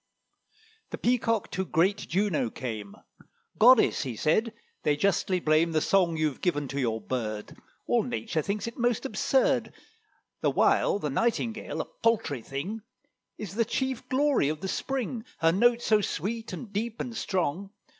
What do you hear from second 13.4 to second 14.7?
the chief glory of the